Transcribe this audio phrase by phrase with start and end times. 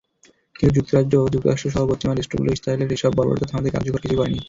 [0.55, 4.39] কিন্তু যুক্তরাজ্য, যুক্তরাষ্ট্রসহ পশ্চিমা রাষ্ট্রগুলো ইসরায়েলের এসব বর্বরতা থামাতে কার্যকর কিছুই করেনি।